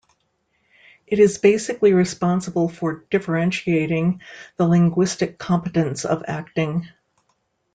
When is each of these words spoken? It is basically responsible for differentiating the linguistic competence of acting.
It 1.05 1.19
is 1.19 1.37
basically 1.37 1.93
responsible 1.93 2.67
for 2.69 3.05
differentiating 3.11 4.21
the 4.57 4.67
linguistic 4.67 5.37
competence 5.37 6.05
of 6.05 6.23
acting. 6.27 6.89